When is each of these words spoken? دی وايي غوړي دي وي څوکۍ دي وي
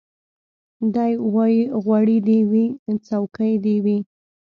دی 0.95 1.13
وايي 1.33 1.63
غوړي 1.83 2.17
دي 2.27 2.39
وي 2.51 2.65
څوکۍ 3.07 3.53
دي 3.65 3.75
وي 3.85 3.97